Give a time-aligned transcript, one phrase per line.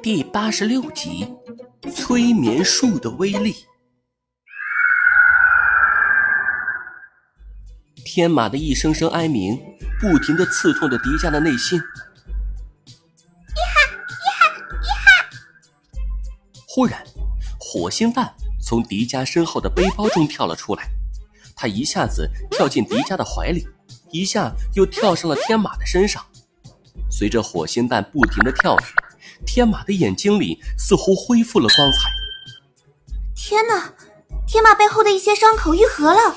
[0.00, 1.28] 第八十六集：
[1.92, 3.66] 催眠术的威力。
[8.04, 9.60] 天马的一声声哀鸣，
[10.00, 11.78] 不停的刺痛着迪迦的内心。
[11.78, 11.88] 一哈
[14.08, 14.92] 一哈一哈！
[16.68, 17.02] 忽然，
[17.58, 20.88] 火星蛋从迪迦身后的背包中跳了出来，
[21.56, 23.66] 他一下子跳进迪迦的怀里，
[24.10, 26.24] 一下又跳上了天马的身上。
[27.10, 28.84] 随着火星蛋不停的跳跃，
[29.46, 32.10] 天马的眼睛里似乎恢复了光彩。
[33.34, 33.92] 天哪，
[34.46, 36.36] 天马背后的一些伤口愈合了，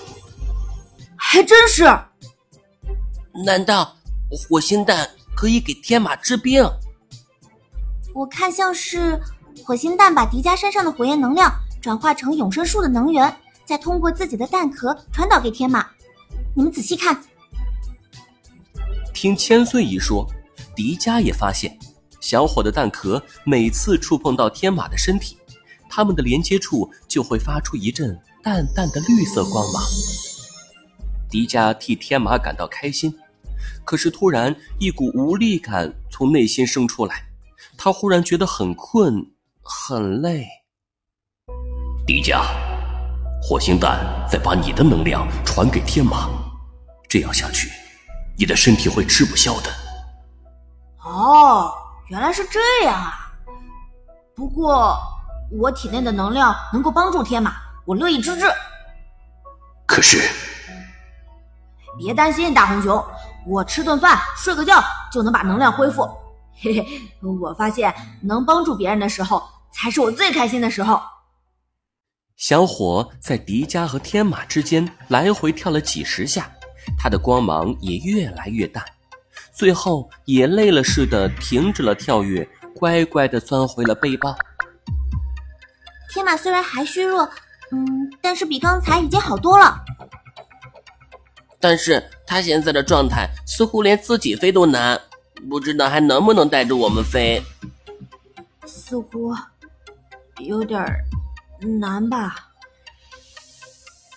[1.16, 1.84] 还真是。
[3.45, 3.95] 难道
[4.31, 6.64] 火星蛋可以给天马治病？
[8.14, 9.20] 我看像是
[9.64, 15.86] 火星蛋把迪迦身上的火焰能量转化成永生树的能源，再通过自己的蛋壳传导给天马。
[16.56, 17.22] 你们仔细看，
[19.14, 20.26] 听千岁一说。
[20.76, 21.78] 迪迦也发现，
[22.26, 25.38] 小火的蛋壳每次触碰到天马的身体，
[25.88, 29.84] 它们的连接处就会发出一阵淡淡的绿色光芒。
[31.30, 33.16] 迪迦替天马感到开心，
[33.84, 37.28] 可是突然一股无力感从内心生出来，
[37.78, 40.48] 他忽然觉得很困，很累。
[42.08, 42.42] 迪迦，
[43.39, 46.28] 火星蛋在把你的能量传给天马，
[47.08, 47.70] 这样下去，
[48.36, 49.70] 你的身体会吃不消的。
[51.04, 51.72] 哦，
[52.08, 53.31] 原来是这样啊！
[54.36, 54.95] 不过
[55.52, 57.53] 我体内的能量能够帮助天马，
[57.84, 58.45] 我乐意之至。
[59.88, 60.22] 可是，
[61.98, 63.03] 别担心，大红熊，
[63.48, 66.08] 我吃顿饭、睡个觉就能把能量恢复。
[66.58, 67.02] 嘿嘿，
[67.42, 71.02] 我发现能帮助别人的时候，才是我最开心的时候。
[72.38, 76.52] 小火在迪迦和天马之间来回跳了几十下，
[77.00, 78.86] 它的光芒也越来越淡。
[79.52, 84.36] 最后也累了似的停止了跳跃，乖乖的钻回了背包。
[86.09, 87.30] 天马虽然还虚弱，
[87.72, 89.77] 嗯，但是比刚才已经好多了。
[91.60, 94.99] 但是他现在的状态似乎连自己飞都难，
[95.49, 97.42] 不知道还能不能带着我们飞。
[98.65, 99.33] 似乎
[100.39, 100.86] 有点
[101.80, 102.36] 难吧？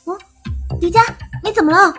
[0.04, 1.00] 嗯，迪迦，
[1.42, 1.94] 你怎么了？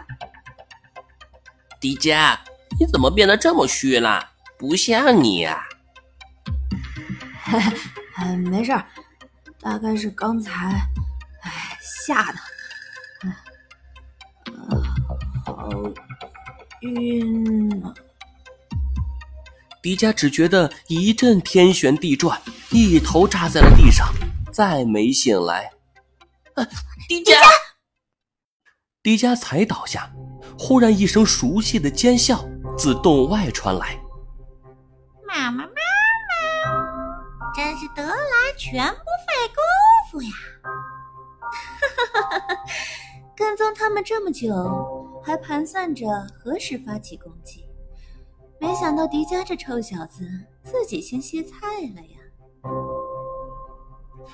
[1.79, 2.37] 迪迦。
[2.79, 4.31] 你怎么变得这么虚了？
[4.57, 5.65] 不像你呀！
[7.43, 7.59] 嘿
[8.15, 8.85] 嘿，没事儿，
[9.61, 10.51] 大概是刚才，
[11.41, 12.39] 哎，吓的，
[15.45, 15.69] 好
[16.81, 17.93] 晕啊！
[19.81, 24.07] 迪迦只觉得一阵天旋地转，一头扎在了地上，
[24.53, 25.71] 再没醒来。
[27.07, 27.35] 迪迦，
[29.01, 30.11] 迪迦才倒下，
[30.57, 32.48] 忽然一声熟悉的尖笑。
[32.79, 33.99] 自洞外传来，
[35.27, 39.61] 妈妈，妈妈，真是得来全不费工
[40.09, 40.29] 夫呀！
[41.41, 42.57] 哈哈哈哈哈！
[43.35, 47.65] 跟踪他们这么久，还盘算着何时发起攻击，
[48.61, 50.25] 没想到迪迦这臭小子
[50.63, 51.57] 自己先歇菜
[51.97, 52.17] 了呀！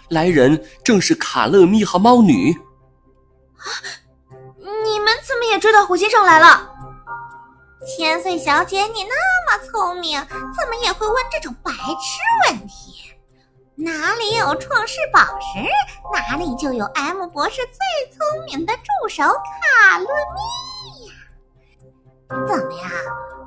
[0.10, 2.54] 来人正是卡乐咪和猫女。
[2.54, 3.66] 啊！
[4.60, 6.75] 你们怎么也追到火星上来了？
[7.84, 13.12] 千岁小姐，你那么聪明，怎么也会问这种白痴问题？
[13.76, 15.60] 哪里有创世宝石，
[16.14, 21.14] 哪里就有 M 博士最聪明的助手卡乐蜜呀！
[22.48, 22.90] 怎么样，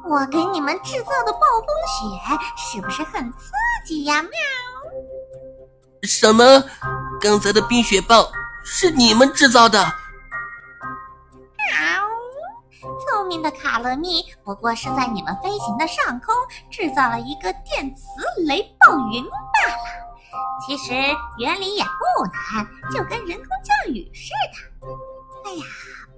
[0.08, 3.50] 我给你们制造的暴风雪是不是很刺
[3.86, 4.20] 激呀？
[4.22, 4.30] 喵！
[6.02, 6.62] 什么？
[7.20, 8.30] 刚才的冰雪暴
[8.62, 9.84] 是你们制造的？
[13.28, 16.34] 明的卡乐蜜不过是在你们飞行的上空
[16.70, 18.02] 制造了一个电磁
[18.46, 19.78] 雷暴云罢了。
[20.66, 20.92] 其实
[21.38, 24.88] 原理也不难，就跟人工降雨似的。
[25.44, 25.64] 哎呀，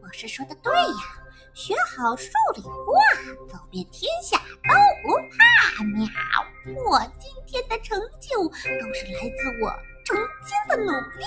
[0.01, 1.03] 博士说的对呀，
[1.53, 2.73] 学好数理化，
[3.49, 4.73] 走遍天下都
[5.03, 5.85] 不怕。
[5.85, 6.09] 喵！
[6.87, 9.71] 我今天的成就都是来自我
[10.07, 11.25] 曾经的努力。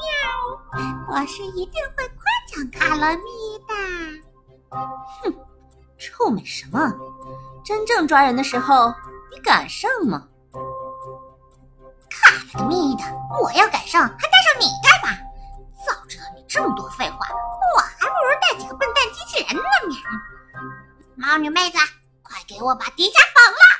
[0.00, 1.06] 喵！
[1.06, 4.27] 博士一定会夸奖卡乐蜜的。
[4.70, 5.34] 哼，
[5.98, 6.92] 臭美什么？
[7.64, 8.92] 真正抓人的时候，
[9.30, 10.26] 你敢上吗？
[12.08, 13.04] 卡了个咪的！
[13.42, 15.18] 我要敢上，还带上你干嘛？
[15.86, 17.18] 早知道你这么多废话，
[17.76, 19.62] 我还不如带几个笨蛋机器人呢！
[19.88, 19.96] 喵！
[21.16, 21.78] 猫女妹子，
[22.22, 23.77] 快给我把迪迦绑了！